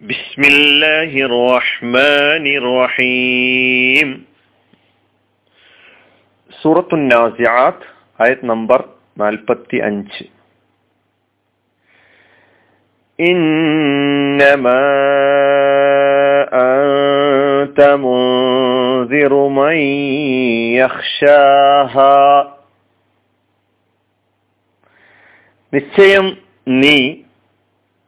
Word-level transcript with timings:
بسم 0.00 0.42
الله 0.44 1.12
الرحمن 1.28 2.44
الرحيم 2.60 4.08
സൂറത്തു 6.52 6.96
നാസിയാത്ത് 7.04 7.84
ആയത് 8.18 8.42
നമ്പർ 8.52 8.80
നാൽപ്പത്തി 9.16 9.76
അഞ്ച് 9.88 10.22
إنما 13.18 14.82
أنت 16.68 17.78
منذر 17.98 19.32
من 19.50 19.76
يخشاها 20.78 22.18
നിശ്ചയം 25.72 26.26
നീ 26.80 26.96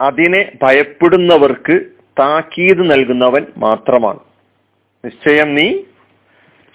അതിനെ 0.02 0.58
ഭയപ്പെടുന്നവർക്ക് 0.62 1.86
താക്കീത് 2.20 2.92
നൽകുന്നവൻ 2.92 3.46
മാത്രമാണ്. 3.58 4.20
നിശ്ചയം 5.06 5.56
നീ 5.56 5.80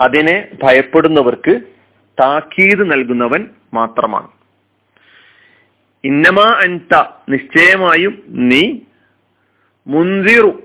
അതിനെ 0.00 0.48
ഭയപ്പെടുന്നവർക്ക് 0.62 1.60
താക്കീത് 2.20 2.90
നൽകുന്നവൻ 2.90 3.50
മാത്രമാണ്. 3.74 4.28
ഇന്നമാ 6.04 6.48
അൻത 6.50 6.94
നിശ്ചയമായും 7.28 8.22
നീ 8.28 8.78
മുന്തിറു 9.86 10.62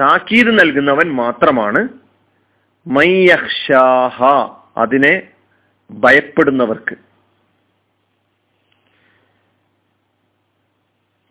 താക്കീത് 0.00 0.58
നൽകുന്നവൻ 0.58 1.12
മാത്രമാണ്. 1.12 1.88
മയ്യഹ്ഷാഹ 2.86 4.22
അതിനെ 4.76 5.22
ഭയപ്പെടുന്നവർക്ക്. 5.90 7.05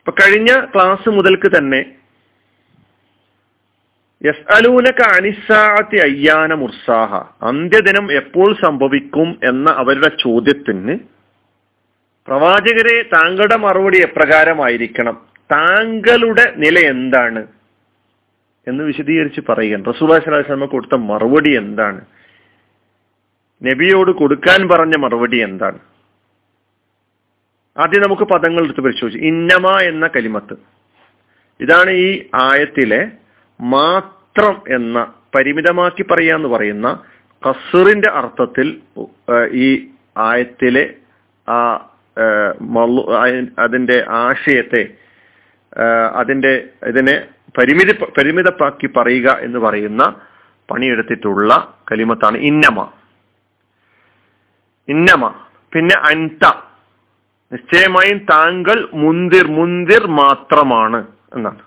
ഇപ്പൊ 0.07 0.23
കഴിഞ്ഞ 0.23 0.65
ക്ലാസ് 0.65 1.09
മുതൽക്ക് 1.09 1.57
തന്നെ 1.57 1.85
യസ്അലൂനക 4.25 5.01
അനിസാത്തി 5.01 5.97
അയ്യാന 5.97 6.53
മുർസാഹ. 6.53 7.15
അന്ത്യദിനം 7.41 8.11
എപ്പോൾ 8.11 8.55
സംഭവിക്കും 8.61 9.39
എന്ന 9.43 9.69
അവരുടെ 9.69 10.07
ചോദ്യത്തിന് 10.07 10.99
പ്രവാചകരെ 12.27 13.01
താങ്കളുടെ 13.01 13.55
മറുപടി 13.55 14.01
എപ്രകാരമായിരിക്കണം? 14.01 15.21
താങ്കളുടെ 15.51 16.53
നില 16.55 16.79
എന്താണ്? 16.79 17.47
എന്ന് 18.67 18.83
വിശദീകരിച്ച് 18.83 19.41
പറയുകയാണ്. 19.49 19.85
റസൂൽ 19.85 20.19
സ്വലാസ്ലമ 20.19 20.65
കൊടുത്ത 20.65 20.95
മറുപടി 20.95 21.49
എന്താണ്? 21.49 22.01
നബിയോട് 23.63 24.11
കൊടുക്കാൻ 24.11 24.67
പറഞ്ഞ 24.67 24.95
മറുപടി 24.95 25.37
എന്താണ്? 25.37 25.79
ആദ്യം 27.77 28.01
നമുക്ക് 28.01 28.23
പദങ്ങൾ 28.23 28.63
എടുത്ത് 28.63 28.81
പരിശോധിച്ചു. 28.81 29.25
ഇന്നമ 29.25 29.79
എന്ന 29.79 30.07
കലിമത്ത്. 30.07 30.53
ഇതാണ് 31.59 31.89
ഈ 31.89 32.23
ആയത്തിലെ 32.35 33.07
മാത്രം 33.61 34.61
എന്ന 34.75 35.13
പരിമിതമാക്കി 35.35 36.03
പറയാന്ന് 36.03 36.47
പറയുന്ന 36.47 37.03
കസറിന്റെ 37.49 38.09
അർത്ഥത്തിൽ 38.09 38.81
ഈ 39.51 39.87
ആയത്തിലെ 40.17 40.93
ആ 41.49 41.75
അതിന്റെ 43.59 44.05
ആശയത്തെ 44.09 44.87
അതിന്റെ 46.13 46.67
ഇതിനെ 46.87 47.27
പരിമിതി 47.57 47.91
പരിമിതപ്പാക്കി 48.17 48.87
പറയുക 48.87 49.31
എന്ന് 49.31 49.59
പറയുന്ന 49.59 50.15
പണിയെടുത്തിട്ടുള്ള 50.71 51.77
കലിമത്താണ് 51.91 52.37
ഇന്നമ. 52.37 52.89
ഇന്നമ. 54.87 55.27
പിന്നെ 55.73 55.95
അൻത. 55.95 56.51
നിശ്ചയമായും 57.53 58.17
താങ്കൾ 58.17 58.89
മുന്തിർ 58.93 59.47
മുന്തിർ 59.47 60.07
മാത്രമാണ് 60.07 61.07
എന്നാണ്. 61.35 61.59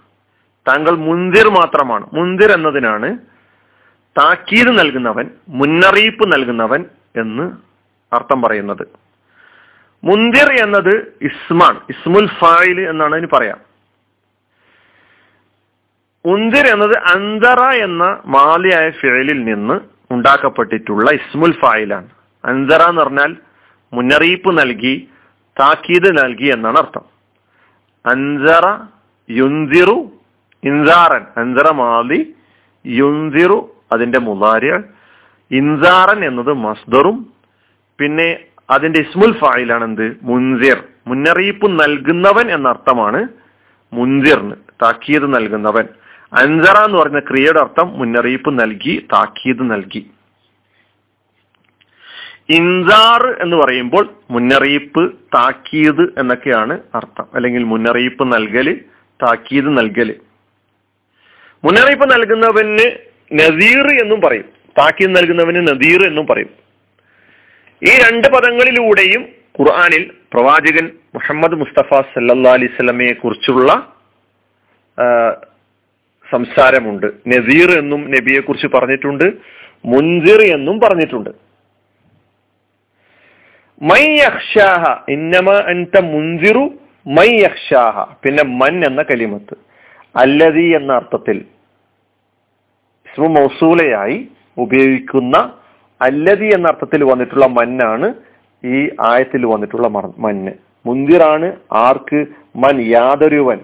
താങ്കൾ 0.69 0.91
മുന്തിർ 0.91 1.49
മാത്രമാണ്. 1.49 2.07
മുന്തിർ 2.13 2.51
എന്നതിനാണ് 2.53 3.19
താക്കീത് 4.21 4.79
നൽകുന്നവൻ 4.79 5.31
മുന്നറിയിപ്പ് 5.49 6.33
നൽകുന്നവൻ 6.33 6.85
എന്ന് 7.17 7.53
അർത്ഥം 8.15 8.43
പറയുന്നത്. 8.43 8.87
മുന്തിർ 10.05 10.53
എന്നത് 10.53 11.13
ഇസ്മാൻ 11.23 11.77
ഇസ്മുൽ 11.89 12.29
ഫായിൽ 12.29 12.81
എന്നാണ് 12.81 13.13
അതിന് 13.13 13.29
പറയാം. 13.33 13.59
മുന്തിർ 16.27 16.67
എന്നത് 16.67 16.97
അന്തറ 16.99 17.61
എന്ന 17.61 18.21
മാലിയായ 18.27 18.91
ഫിഴലിൽ 18.91 19.45
നിന്ന് 19.45 19.81
ഉണ്ടാക്കപ്പെട്ടിട്ടുള്ള 20.11 21.11
ഇസ്മുൽ 21.11 21.53
ഫായിലാണ്. 21.53 22.09
അന്തറ 22.45 22.83
എന്ന് 22.83 23.03
പറഞ്ഞാൽ 23.03 23.37
മുന്നറിയിപ്പ് 23.93 24.59
നൽകി 24.59 25.09
താക്കീത് 25.61 26.19
നൽകി 26.19 26.47
എന്നാണ് 26.47 26.79
അർത്ഥം. 26.79 27.03
അൻസറ 28.07 28.79
യുൻസിറു 29.31 30.13
ഇൻസാറൻ. 30.65 31.27
അൻസറ 31.37 31.73
മാലി 31.73 32.35
യുൻസിറു 32.87 33.77
അതിന്റെ 33.93 34.19
മുലാരിയ 34.19 34.81
ഇൻസാറൻ 35.51 36.25
എന്നത് 36.25 36.53
മസ്ദറും 36.53 37.27
പിന്നെ 38.01 38.39
അതിന്റെ 38.71 38.99
ഇസ്മുൽ 38.99 39.39
ഫായിലാണ് 39.39 39.85
എന്ത്? 39.85 40.17
മുൻസിർ. 40.23 40.83
മുന്നറിയിപ്പ് 41.07 41.81
നൽകുന്നവൻ 41.81 42.51
എന്ന 42.51 42.69
അർത്ഥമാണ് 42.69 43.29
മുൻസിറിന് 43.93 44.55
താക്കീത് 44.83 45.35
നൽകുന്നവൻ. 45.35 45.85
അൻസറ 46.33 46.85
എന്ന് 46.85 46.99
പറഞ്ഞ 46.99 47.19
ക്രിയയുടെ 47.19 47.61
അർത്ഥം 47.61 47.99
മുന്നറിയിപ്പ് 47.99 48.61
നൽകി 48.61 49.07
താക്കീത് 49.13 49.71
നൽകി. 49.71 50.11
ഇൻസാർ 52.51 53.43
എന്ന് 53.43 53.57
പറയുമ്പോൾ 53.57 54.15
മുന്നറിയിപ്പ് 54.31 55.13
താക്കീത് 55.13 56.21
എന്നൊക്കെയാണ് 56.21 56.81
അർത്ഥം. 56.95 57.27
അല്ലെങ്കിൽ 57.35 57.63
മുന്നറിയിപ്പ് 57.63 58.33
നൽകൽ 58.33 58.81
താക്കീത് 59.23 59.79
നൽകൽ. 59.79 60.15
മുന്നറിയിപ്പ് 61.65 62.13
നൽകുന്നവന് 62.13 62.91
നദീർ 63.33 64.01
എന്നും 64.01 64.21
പറയും. 64.21 64.45
താക്കീത് 64.79 65.17
നൽകുന്നവന് 65.17 65.69
നദീർ 65.69 66.07
എന്നും 66.07 66.27
പറയും. 66.27 66.51
ഈ 67.83 67.91
രണ്ട് 67.91 68.29
പദങ്ങളിലൂടെയും 68.29 69.23
ഖുർആാനിൽ 69.61 70.11
പ്രവാചകൻ 70.33 70.91
മുഹമ്മദ് 71.15 71.55
മുസ്തഫ 71.55 72.01
സല്ലാ 72.01 72.53
അലൈഹി 72.53 72.67
സ്വലമയെ 72.67 73.13
കുറിച്ചുള്ള 73.13 73.93
സംസാരമുണ്ട്. 76.31 77.07
നസീർ 77.07 77.71
എന്നും 77.71 78.11
നബിയെ 78.11 78.41
കുറിച്ച് 78.41 78.67
പറഞ്ഞിട്ടുണ്ട്. 78.67 79.33
മുൻസിർ 79.85 80.41
എന്നും 80.41 80.81
പറഞ്ഞിട്ടുണ്ട്. 80.81 81.48
മൈ 83.83 84.05
യഹ്ഷാഹ 84.17 85.11
ഇന്നമ 85.11 85.53
അൻത 85.67 86.01
മുൻസിറു 86.01 86.71
മൈ 87.07 87.29
യഹ്ഷാഹ 87.29 88.13
പിന്നെ 88.23 88.43
മൻ 88.43 88.85
എന്ന 88.85 89.03
കലിമത്ത്. 89.03 89.55
അല്ലതി 90.17 90.67
എന്ന 90.77 90.93
അർത്ഥത്തിൽ 90.93 91.45
മൗസൂലയായി 93.19 94.29
ഉപയോഗിക്കുന്ന 94.59 95.37
അല്ലതി 96.01 96.47
എന്ന 96.47 96.69
അർത്ഥത്തിൽ 96.69 97.05
വന്നിട്ടുള്ള 97.05 97.47
മന്നാണ് 97.47 98.15
ഈ 98.65 98.91
ആയത്തിൽ 99.01 99.47
വന്നിട്ടുള്ള 99.47 99.89
മന്ന്. 100.19 100.53
മുന്തിറാണ് 100.87 101.57
ആർക്ക്? 101.73 102.27
മൻ 102.57 102.81
യാതൊരുവൻ. 102.81 103.61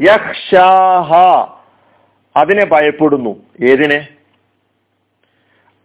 യഹ്ഷാഹ 0.00 1.12
അതിനെ 2.36 2.64
ഭയപ്പെടുന്നു. 2.64 3.32
ഏതിനെ? 3.64 4.08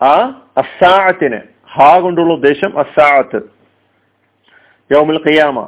ആ 0.03 0.41
അസാഅത്തിന് 0.57 1.39
ഹാ 1.75 2.00
കൊണ്ടുള്ള 2.00 2.34
ഉദ്ദേശം 2.34 2.80
അസാഅത്ത് 2.80 3.40
യോമുൽ 4.91 5.19
ഖിയാമ. 5.28 5.68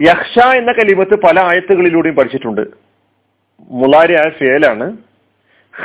യക്ഷ 0.00 0.38
എന്ന 0.38 0.72
കലിമത്ത് 0.72 1.14
പല 1.14 1.40
ആയത്തുകളിലൂടെയും 1.40 2.16
പഠിച്ചിട്ടുണ്ട്. 2.16 2.66
മുലാരിയായ 3.70 4.28
ഫേലാണ് 4.28 4.96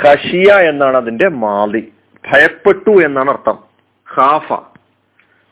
ഹഷിയ 0.02 0.54
എന്നാണ് 0.54 0.98
അതിന്റെ 0.98 1.28
മാതി 1.28 1.94
ഭയപ്പെട്ടു 2.32 2.92
എന്നാണ് 2.92 3.30
അർത്ഥം. 3.30 3.60
ഖാഫ. 4.16 4.54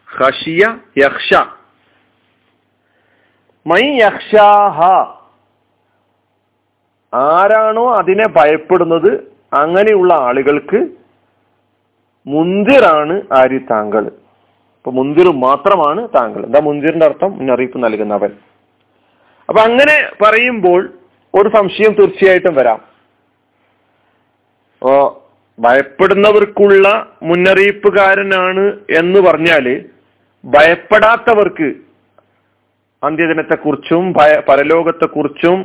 ഹഷിയ 0.09 0.77
യക്ഷ 0.97 1.33
മൈ 3.67 3.81
യഹ്ഷാഹ. 3.81 4.79
ആരാണോ 7.13 7.93
അതിനെ 7.93 8.27
ഭയപ്പെടുന്നത് 8.27 9.11
അങ്ങനെയുള്ള 9.53 10.13
ആളുകൾക്ക് 10.13 11.00
മുന്തിറാണ് 12.25 13.15
ആര് 13.39 13.59
താങ്കൾ? 13.71 14.03
അപ്പൊ 14.77 14.91
മുന്തിർ 14.91 15.27
മാത്രമാണ് 15.47 16.01
താങ്കൾ. 16.15 16.41
എന്താ 16.45 16.59
മുന്തിറിന്റെ 16.59 17.05
അർത്ഥം? 17.05 17.31
മുന്നറിയിപ്പ് 17.37 17.83
നൽകുന്നവൻ. 17.83 18.31
അപ്പൊ 19.49 19.61
അങ്ങനെ 19.61 19.95
പറയുമ്പോൾ 20.23 20.81
ഒരു 21.33 21.49
സംശയം 21.57 21.91
തീർച്ചയായിട്ടും 21.99 22.55
വരാം. 22.55 22.79
ഓ 24.81 24.91
ഭയപ്പെടുന്നവർക്കുള്ള 25.59 26.87
മുന്നറിയിപ്പുകാരനാണ് 27.23 28.65
എന്ന് 28.99 29.19
പറഞ്ഞാൽ 29.19 29.65
ഭയപ്പെടാത്തവർക്ക് 30.43 31.69
അന്ത്യദിനത്തെക്കുറിച്ചും 33.03 34.13
ഭയ 34.13 34.31
പരലോകത്തെക്കുറിച്ചും 34.49 35.59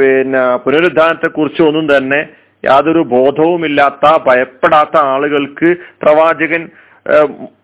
പിന്നെ 0.00 0.56
പുനരുദ്ധാനത്തെക്കുറിച്ചും 0.56 1.68
ഒന്നും 1.68 1.96
തന്നെ 1.96 2.20
യാതൊരു 2.64 2.98
ബോധവുമില്ലാത്ത 2.98 4.18
ഭയപ്പെടാത്ത 4.26 4.96
ആളുകൾക്ക് 4.96 5.76
പ്രവാചകൻ 6.02 6.68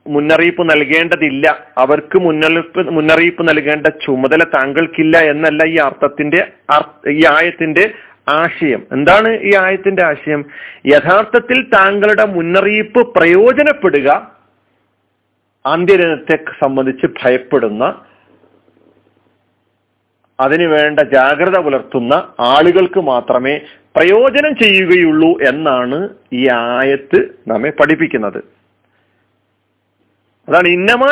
മുന്നറിയിപ്പ് 0.07 0.71
നൽകേണ്ടതില്ല. 0.71 1.47
അവർക്ക് 1.79 2.19
മുന്നറിയിപ്പ് 2.19 2.91
മുന്നറിയിപ്പ് 2.91 3.49
നൽകേണ്ട 3.49 3.87
ചുമതല 3.87 4.45
താങ്കൾക്കില്ല 4.45 5.19
എന്നല്ല 5.19 5.65
ഈ 5.65 5.77
അർത്ഥത്തിന്റെ 5.77 6.41
ഈ 7.11 7.25
ആയത്തിന്റെ 7.27 7.95
ആശയം. 8.29 8.87
എന്താണ് 8.93 9.29
ഈ 9.41 9.55
ആയത്തിന്റെ 9.55 10.03
ആശയം? 10.05 10.45
യഥാർത്ഥത്തിൽ 10.87 11.71
താങ്കളുടെ 11.75 12.25
മുന്നറിയിപ്പ് 12.25 13.15
പ്രയോജനപ്പെടുക 13.15 14.09
അന്ത്യദിനത്തെ 15.67 16.37
സംബന്ധിച്ച് 16.61 17.07
ഭയപ്പെടുന്ന 17.23 17.85
അതിനു 20.41 20.67
വേണ്ട 20.67 21.01
ജാഗ്രത 21.01 21.59
പുലർത്തുന്ന 21.59 22.15
ആളുകൾക്ക് 22.41 23.01
മാത്രമേ 23.01 23.61
പ്രയോജനം 23.97 24.57
ചെയ്യുകയുള്ളൂ 24.57 25.39
എന്നാണ് 25.41 26.09
ഈ 26.33 26.49
ആയത്ത് 26.49 27.39
നമ്മെ 27.49 27.71
പഠിപ്പിക്കുന്നത്. 27.71 28.41
അതാണ് 30.49 30.69
ഇന്നമ 30.69 31.05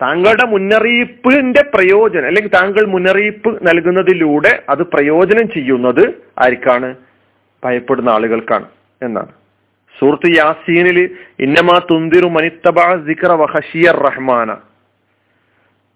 താങ്കളുടെ 0.00 0.44
മുന്നറിയിപ്പിന്റെ 0.44 1.62
പ്രയോജനം 1.74 2.26
അല്ലെങ്കിൽ 2.26 2.50
താങ്കൾ 2.54 2.86
മുന്നറിയിപ്പ് 2.86 3.66
നൽകുന്നതിലൂടെ 3.66 4.62
അത് 4.68 4.82
പ്രയോജനം 4.86 5.50
ചെയ്യുന്നത് 5.50 6.04
ആർക്കാണ്? 6.38 6.94
ഭയപ്പെടുന്ന 7.64 8.08
ആളുകൾക്കാണ് 8.08 8.68
എന്നാണ്. 9.02 9.32
സൂറത്ത് 9.98 10.28
യാസീനിൽ 10.36 10.98
ഇന്നമാ 11.40 11.76
തുന്തിരു 11.90 12.26
മനിത്തബാ 12.26 12.86
സിക്ര 13.06 13.32
വഹഷിയർ 13.32 13.98
റഹ്മാന. 14.08 14.50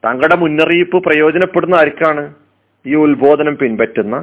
തങ്ങളുടെ 0.04 0.36
മുന്നറിയിപ്പ് 0.36 0.98
പ്രയോജനപ്പെടുന്ന 1.04 1.74
ആർക്കാണ് 1.74 2.34
ഈ 2.86 2.94
ഉത്ബോധനം 2.94 3.56
പിൻപറ്റുന്ന? 3.56 4.16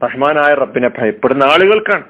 റഹ്മാനായ 0.00 0.54
റബ്ബിനെ 0.54 0.90
ഭയപ്പെടുന്ന 0.98 1.44
ആളുകൾക്കാണ്. 1.44 2.06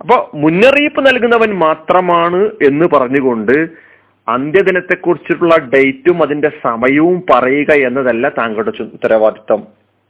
അപ്പൊ 0.00 0.16
മുന്നറിയിപ്പ് 0.34 1.06
നൽകുന്നവൻ 1.06 1.50
മാത്രമാണ് 1.54 2.40
എന്ന് 2.62 2.86
പറഞ്ഞുകൊണ്ട് 2.94 3.86
അന്ത്യദിനത്തെക്കുറിച്ചിട്ടുള്ള 4.28 5.56
ഡേറ്റും 5.56 6.22
അതിന്റെ 6.22 6.50
സമയവും 6.62 7.24
പറയുക 7.30 7.72
എന്നതല്ല 7.88 8.28
താങ്കളുടെ 8.28 8.82
ഉത്തരവാദിത്തം 8.82 9.60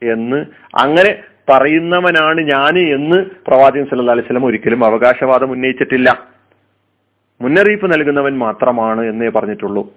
എന്ന് 0.02 0.38
അങ്ങനെ 0.74 1.12
പറയുന്നവനാണ് 1.48 2.40
ഞാൻ 2.40 2.78
എന്ന് 2.78 3.24
പ്രവാചകൻ 3.46 3.84
സല്ല 3.84 4.10
അലൈഹി 4.10 4.26
സ്വലം 4.26 4.44
ഒരിക്കലും 4.44 4.84
അവകാശവാദം 4.84 5.50
ഉന്നയിച്ചിട്ടില്ല. 5.50 6.28
മുന്നറിയിപ്പ് 7.40 7.92
നൽകുന്നവൻ 7.92 8.38
മാത്രമാണ് 8.38 9.00
എന്നേ 9.00 9.28
പറഞ്ഞിട്ടുള്ളൂ. 9.28 9.94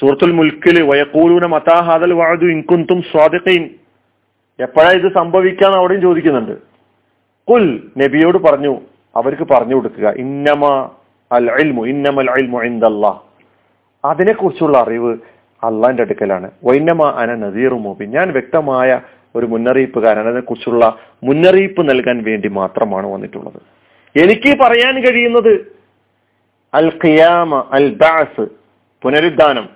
സൂറത്തുൽ 0.00 0.32
മുൽക്കിൽ 0.32 0.82
വയക്കൂലൂന 0.82 1.46
മതാഹാദൽ 1.46 2.12
വാഴു 2.12 2.44
ഇൻകുന്തും 2.44 3.02
സ്വാദിഖീൻ. 3.02 3.70
എപ്പോഴാ 4.60 4.90
ഇത് 4.90 5.12
സംഭവിക്കാന്ന് 5.12 5.78
അവിടെയും 5.78 6.00
ചോദിക്കുന്നുണ്ട്. 6.00 6.52
കുൽ 7.50 7.90
നബിയോട് 7.98 8.38
പറഞ്ഞു 8.38 8.80
അവർക്ക് 9.16 9.42
പറഞ്ഞു 9.42 9.74
കൊടുക്കുക 9.74 10.08
ഇന്നമ 10.08 10.90
അൽ 11.32 11.50
അൽമു 11.50 11.84
ഇന്നമൽ 11.84 12.30
ഇൽമു 12.30 12.60
ഇന്ദല്ലാ 12.60 13.20
അതിനെക്കുറിച്ചുള്ള 14.04 14.78
അറിവ് 14.78 15.18
അള്ളാന്റെ 15.64 16.02
അടുക്കലാണ്. 16.02 16.50
വൈന്നമ 16.64 17.04
അന 17.04 17.34
നദീറു 17.34 17.74
മുബിൻ. 17.74 18.10
ഞാൻ 18.10 18.32
വ്യക്തമായ 18.32 19.00
ഒരു 19.34 19.46
മുന്നറിയിപ്പുകാരൻ 19.46 20.28
അതിനെക്കുറിച്ചുള്ള 20.28 20.98
മുന്നറിയിപ്പ് 21.24 21.90
നൽകാൻ 21.90 22.22
വേണ്ടി 22.22 22.48
മാത്രമാണ് 22.48 23.06
വന്നിട്ടുള്ളത്. 23.06 23.62
എനിക്ക് 24.18 24.58
പറയാൻ 24.58 25.02
കഴിയുന്നത് 25.02 25.76
അൽ 26.74 26.92
ഖിയാമ 27.04 27.68
അൽ 27.72 27.94
ബാസ് 27.94 28.46
പുനരുദ്ധാനം 29.02 29.68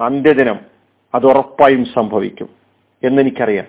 അന്ത്യദിനം 0.00 0.60
അത് 1.14 1.26
ഉറപ്പായും 1.26 1.84
സംഭവിക്കും 1.84 2.48
എന്നെനിക്കറിയാം. 3.02 3.64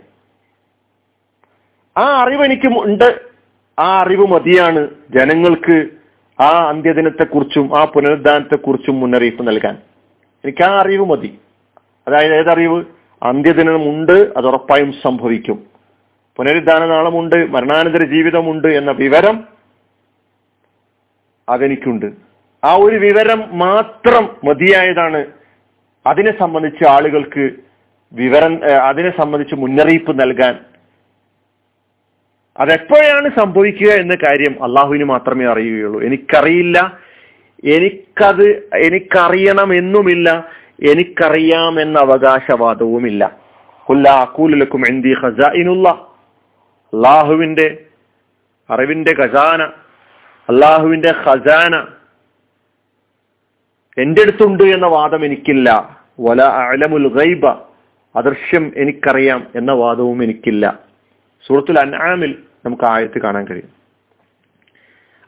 ആ 1.97 2.23
അറിവ് 2.23 2.43
എനിക്ക് 2.43 2.67
ഉണ്ട്. 2.67 3.21
ആ 3.79 4.01
അറിവ് 4.01 4.27
മതിയാണ് 4.27 4.87
ജനങ്ങൾക്ക് 5.09 5.87
ആ 6.41 6.69
അന്ത്യദിനത്തെക്കുറിച്ചും 6.69 7.79
ആ 7.79 7.85
പുനരുദ്ധാനത്തെക്കുറിച്ചും 7.85 8.99
മുന്നറിയിപ്പ് 8.99 9.47
നൽകാൻ. 9.47 9.94
എനിക്ക് 10.45 10.63
ആ 10.63 10.79
അറിവ് 10.81 11.05
മതി. 11.05 11.39
അതായത് 12.07 12.35
ഏതറിവ്? 12.35 12.83
അന്ത്യദിനമുണ്ട് 13.23 14.11
അത് 14.11 14.47
ഉറപ്പായും 14.47 14.93
സംഭവിക്കും. 15.03 15.65
പുനരുദ്ധാന 16.37 16.85
നാളമുണ്ട് 16.85 17.51
മരണാനന്തര 17.51 18.03
ജീവിതമുണ്ട് 18.03 18.67
എന്ന 18.67 18.91
വിവരം 18.91 19.43
അതെനിക്കുണ്ട്. 21.49 22.05
ആ 22.63 22.75
ഒരു 22.75 22.95
വിവരം 22.95 23.57
മാത്രം 23.57 24.37
മതിയായതാണ്. 24.43 25.25
അതിനെ 26.07 26.39
സംബന്ധിച്ച് 26.39 26.87
ആളുകൾക്ക് 26.87 27.49
വിവരം 28.13 28.59
അതിനെ 28.87 29.17
സംബന്ധിച്ച് 29.17 29.55
മുന്നറിയിപ്പ് 29.55 30.19
നൽകാൻ. 30.19 30.59
അതെപ്പോഴാണ് 32.57 33.29
സംഭവിക്കുക 33.39 33.87
എന്ന 33.87 34.15
കാര്യം 34.15 34.63
അള്ളാഹുവിന് 34.63 35.03
മാത്രമേ 35.03 35.45
അറിയുകയുള്ളൂ. 35.45 36.01
എനിക്കറിയില്ല 36.01 37.04
എനിക്കത് 37.65 38.69
എനിക്കറിയണമെന്നുമില്ല 38.73 40.47
എനിക്കറിയാമെന്ന 40.83 41.99
അവകാശവാദവുമില്ല. 41.99 43.39
കുല്ലാക്കൂലക്കും 43.89 44.87
എന്തി 44.87 45.15
ഖസാഇനുള്ള 45.23 45.89
അള്ളാഹുവിന്റെ 46.93 47.85
അറിവിന്റെ 48.69 49.13
ഖസാന 49.13 49.63
അള്ളാഹുവിന്റെ 50.49 51.13
ഖസാന 51.27 51.87
എന്റെ 53.97 54.21
അടുത്തുണ്ട് 54.21 54.63
എന്ന 54.63 54.87
വാദം 54.87 55.25
എനിക്കില്ല. 55.25 55.97
വല 56.19 56.41
അലമുൽ 56.41 57.07
ഗൈബ 57.07 57.45
അദൃശ്യം 58.15 58.71
എനിക്കറിയാം 58.75 59.47
എന്ന 59.55 59.71
വാദവും 59.71 60.23
എനിക്കില്ല. 60.23 60.79
സൂറത്തുൽ 61.47 61.79
അൻആമിൽ 61.79 62.43
നമുക്ക് 62.65 62.83
ആയത്ത് 62.83 63.21
കാണാൻ 63.21 63.47
കഴിയും. 63.47 63.84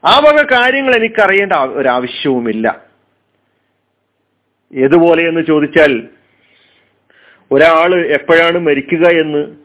ആ 0.04 0.18
വക 0.18 0.42
കാര്യങ്ങൾ 0.42 0.96
എനിക്കറിയേണ്ട 0.96 1.52
ഒരാവശ്യവുമില്ല. 1.52 2.84
ഏതുപോലെ 4.74 5.28
എന്ന് 5.28 5.40
ചോദിച്ചാൽ 5.40 6.08
ഒരാൾ 7.52 7.94
എപ്പോഴാണ് 7.94 8.58
മരിക്കുക 8.58 9.06
എന്ന് 9.06 9.56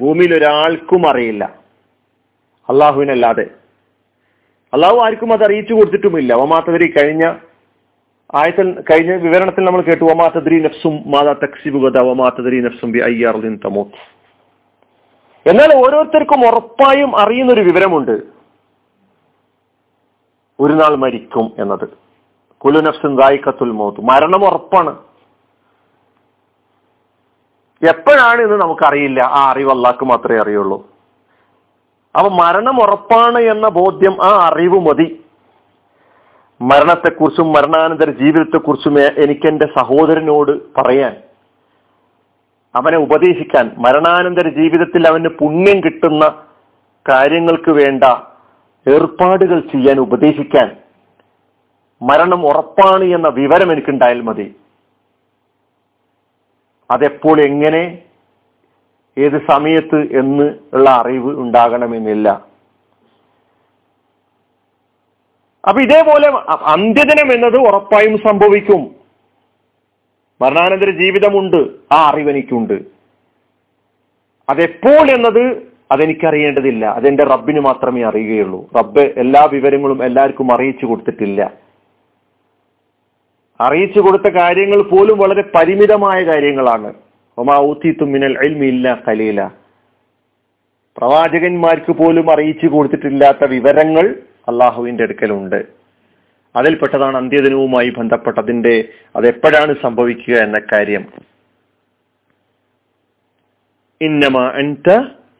ഭൂമിയിൽ 0.00 0.34
ഒരാൾക്കും 0.34 1.10
അറിയില്ല. 1.10 1.44
അള്ളാഹുവിനല്ലാതെ. 2.68 3.46
അള്ളാഹു 4.74 4.96
ആർക്കും 4.96 5.32
അത് 5.32 5.44
അറിയിച്ചു 5.44 5.74
കൊടുത്തിട്ടുമില്ല. 5.74 6.34
ഒമാത്തതിരി 6.34 6.90
കഴിഞ്ഞ 6.90 7.34
ആയത്തിൽ 8.34 8.80
കഴിഞ്ഞ 8.80 9.14
വിവരണത്തിൽ 9.14 9.64
നമ്മൾ 9.64 9.80
കേട്ടു 9.80 10.04
ഒമാത്തതിരി 10.04 10.60
നഫ്സും 10.60 11.02
മാതാ 11.06 11.32
തക്സിബുഗത 11.32 11.98
ഒമാത്തതിരി 11.98 12.60
നഫ്സും 12.60 12.92
ബി 12.92 12.98
ഐ 12.98 13.24
ആർ 13.24 13.56
തമോ 13.56 13.90
എന്നാൽ 15.46 15.74
ഓരോരുത്തർക്കും 15.76 16.46
ഉറപ്പായും 16.46 17.18
അറിയുന്നൊരു 17.18 17.60
വിവരമുണ്ട്. 17.60 18.41
ഒരു 20.62 20.72
നാൾ 20.72 20.94
മരിക്കും 20.96 21.52
എന്നത്. 21.58 21.88
കുലു 22.58 22.80
നഫ്സും 22.80 23.16
ദായിക്കത്തുൽ 23.16 23.70
മൗത്ത്. 23.70 24.00
മരണം 24.00 24.44
ഉറപ്പാണ്. 24.44 24.90
എപ്പോഴാണ് 27.88 28.40
എന്ന് 28.40 28.60
നമുക്കറിയില്ല. 28.60 29.22
ആ 29.22 29.50
അറിവ് 29.50 29.70
അള്ളാഹ്ക്ക് 29.70 30.04
മാത്രമേ 30.04 30.40
അറിയുള്ളൂ. 30.40 30.86
അപ്പൊ 32.18 32.30
മരണം 32.30 32.82
ഉറപ്പാണ് 32.82 33.38
എന്ന 33.38 33.68
ബോധ്യം 33.68 34.24
ആ 34.24 34.48
അറിവ് 34.48 34.80
മതി. 34.80 35.18
മരണത്തെക്കുറിച്ചും 36.60 37.52
മരണാനന്തര 37.52 38.10
ജീവിതത്തെക്കുറിച്ചും 38.10 39.00
എനിക്ക് 39.00 39.46
എന്റെ 39.46 39.66
സഹോദരനോട് 39.66 40.80
പറയാൻ 40.80 41.16
അവനെ 42.74 42.98
ഉപദേശിക്കാൻ 42.98 43.70
മരണാനന്തര 43.78 44.48
ജീവിതത്തിൽ 44.48 45.08
അവന് 45.08 45.28
പുണ്യം 45.28 45.80
കിട്ടുന്ന 45.80 46.44
കാര്യങ്ങൾക്ക് 47.08 47.70
വേണ്ട 47.70 48.04
ഏർപ്പാടുകൾ 48.90 49.60
ചെയ്യാൻ 49.60 49.98
ഉപദേശിക്കാൻ 50.00 50.76
മരണം 52.02 52.46
ഉറപ്പാണ് 52.46 53.04
എന്ന 53.04 53.28
വിവരം 53.28 53.72
എനിക്കുണ്ടായാൽ 53.72 54.20
മതി. 54.20 54.56
അതെപ്പോൾ 56.90 57.40
എങ്ങനെ 57.40 57.98
ഏത് 59.18 59.46
സമയത്ത് 59.50 60.18
എന്ന് 60.18 60.58
ഉള്ള 60.72 60.90
അറിവ് 60.90 61.30
ഉണ്ടാകണമെന്നില്ല. 61.40 62.44
അപ്പൊ 65.68 65.82
ഇതേപോലെ 65.82 66.28
അന്ത്യദിനം 66.66 67.32
എന്നത് 67.32 67.56
ഉറപ്പായും 67.56 68.18
സംഭവിക്കും. 68.18 68.94
മരണാനന്തര 70.42 70.90
ജീവിതമുണ്ട് 70.90 71.60
ആ 71.92 72.10
അറിവ് 72.10 72.30
എനിക്കുണ്ട് 72.30 72.80
അതെപ്പോൾ 74.48 75.10
എന്നത് 75.10 75.71
അതെനിക്കറിയേണ്ടതില്ല. 75.92 76.84
അതെന്റെ 76.86 77.24
റബ്ബിന് 77.24 77.60
മാത്രമേ 77.60 78.02
അറിയുകയുള്ളൂ. 78.02 78.68
റബ്ബ് 78.78 79.00
എല്ലാ 79.00 79.48
വിവരങ്ങളും 79.52 80.04
എല്ലാവർക്കും 80.04 80.54
അറിയിച്ചു 80.54 80.86
കൊടുത്തിട്ടില്ല. 80.86 81.52
അറിയിച്ചു 83.60 84.00
കൊടുത്ത 84.00 84.28
കാര്യങ്ങൾ 84.34 84.82
പോലും 84.82 85.18
വളരെ 85.18 85.42
പരിമിതമായ 85.54 86.22
കാര്യങ്ങളാണ്. 86.22 86.94
ഒമാ 87.38 87.58
ഊത്തിത്തും 87.58 88.12
മിനൽ 88.12 88.36
കലീല 89.08 89.50
പ്രവാചകന്മാർക്ക് 90.96 91.92
പോലും 91.92 92.30
അറിയിച്ചു 92.30 92.66
കൊടുത്തിട്ടില്ലാത്ത 92.66 93.44
വിവരങ്ങൾ 93.44 94.16
അള്ളാഹുവിന്റെ 94.48 95.02
അടുക്കലുണ്ട്. 95.02 95.64
അതിൽപ്പെട്ടതാണ് 96.56 97.16
അന്ത്യദിനവുമായി 97.16 97.90
ബന്ധപ്പെട്ടതിന്റെ 97.90 98.88
അതെപ്പോഴാണ് 99.16 99.74
സംഭവിക്കുക 99.82 100.34
എന്ന 100.34 100.60
കാര്യം. 100.72 101.04
ഇന്നമ 104.00 104.38
അൻത 104.38 104.90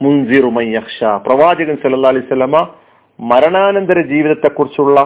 മുൻസിറു 0.03 0.51
മൻ 0.57 0.67
യഖ്ഷ. 0.77 0.99
പ്രവാചകൻ 1.27 1.77
സല്ലാ 1.83 2.11
അലൈഹി 2.13 2.27
വസല്ലമ 2.27 2.59
മരണാനന്തര 3.19 3.99
ജീവിതത്തെക്കുറിച്ചുള്ള 4.13 4.99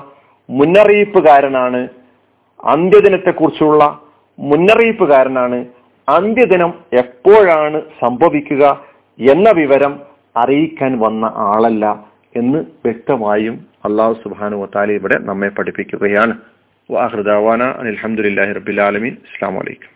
മുന്നറിയിപ്പുകാരനാണ് 0.49 1.81
അന്ത്യദിനത്തെക്കുറിച്ചുള്ള 2.61 3.83
മുന്നറിയിപ്പുകാരനാണ് 4.39 5.59
അന്ത്യദിനം 6.09 6.73
എപ്പോഴാണ് 6.93 7.79
സംഭവിക്കുക 8.03 8.65
എന്ന 9.19 9.49
വിവരം 9.61 9.95
അറിയിക്കാൻ 10.37 10.93
വന്ന 11.05 11.25
ആളല്ല 11.51 11.85
എന്ന് 12.37 12.59
വ്യക്തമായും 12.85 13.55
അള്ളാഹു 13.85 14.15
സുബാനു 14.25 14.57
വത്താലി 14.63 14.93
ഇവിടെ 14.93 15.17
നമ്മെ 15.29 15.49
പഠിപ്പിക്കുകയാണ്. 15.49 16.35
വാഹൃദാവാന 16.91 17.63
അലഹമുല്ലാഹി 17.83 18.53
റബിലാലമീൻ 18.53 19.15
അസ്സാം 19.27 19.55
വലൈക്കും 19.61 19.93